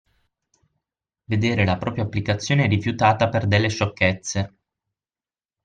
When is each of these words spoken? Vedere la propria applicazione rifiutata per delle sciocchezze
Vedere 1.25 1.63
la 1.63 1.77
propria 1.77 2.03
applicazione 2.03 2.65
rifiutata 2.65 3.29
per 3.29 3.45
delle 3.45 3.67
sciocchezze 3.69 4.55